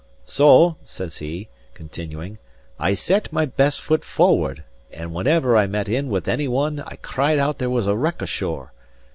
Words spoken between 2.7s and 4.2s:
"I set my best foot